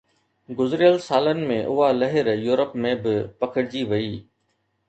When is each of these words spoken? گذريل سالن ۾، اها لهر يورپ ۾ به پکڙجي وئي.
گذريل 0.59 0.97
سالن 1.07 1.41
۾، 1.51 1.59
اها 1.73 1.89
لهر 2.01 2.27
يورپ 2.47 2.71
۾ 2.87 2.93
به 3.03 3.15
پکڙجي 3.39 3.83
وئي. 3.89 4.13